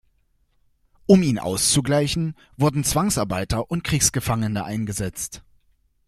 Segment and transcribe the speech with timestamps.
[1.05, 5.43] Um ihn auszugleichen, wurden Zwangsarbeiter und Kriegsgefangene eingesetzt.